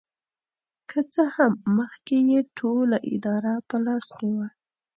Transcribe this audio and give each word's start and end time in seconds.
که 0.89 0.99
څه 1.13 1.23
هم 1.35 1.53
مخکې 1.77 2.17
یې 2.31 2.39
ټوله 2.57 2.97
اداره 3.13 3.53
په 3.67 3.75
لاس 3.85 4.07
کې 4.17 4.29
وه. 4.35 4.47